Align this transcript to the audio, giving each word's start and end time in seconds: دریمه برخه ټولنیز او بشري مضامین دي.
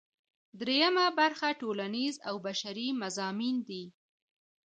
دریمه 0.59 1.05
برخه 1.19 1.49
ټولنیز 1.61 2.15
او 2.27 2.35
بشري 2.47 2.87
مضامین 3.01 3.55
دي. 3.67 3.83